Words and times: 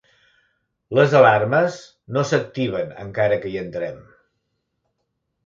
Les 0.99 1.11
alarmes 1.19 1.77
no 2.15 2.23
s'activen 2.31 2.97
encara 3.05 3.39
que 3.45 3.53
hi 3.53 3.61
entrem. 3.63 4.03